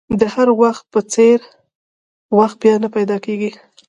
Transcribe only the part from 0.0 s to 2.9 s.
د حال وخت په څېر وخت بیا نه